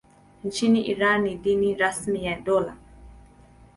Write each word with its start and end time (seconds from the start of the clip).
Nchini 0.43 0.81
Iran 0.87 1.21
ni 1.21 1.35
dini 1.35 1.75
rasmi 1.75 2.25
ya 2.25 2.39
dola. 2.39 2.75